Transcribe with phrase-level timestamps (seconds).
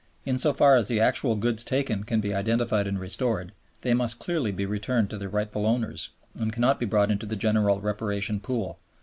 [0.25, 3.51] In so far as the actual goods taken can be identified and restored,
[3.81, 7.35] they must clearly be returned to their rightful owners, and cannot be brought into the
[7.35, 8.79] general reparation pool.